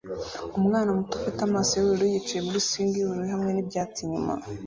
Umwana 0.59 0.89
muto 0.95 1.11
ufite 1.19 1.39
amaso 1.47 1.71
yubururu 1.75 2.05
yicaye 2.13 2.41
muri 2.45 2.59
swing 2.67 2.93
yubururu 2.97 3.27
hamwe 3.33 3.49
nibyatsi 3.51 3.99
inyuma 4.05 4.33